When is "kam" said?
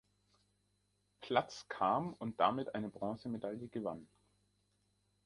1.69-2.13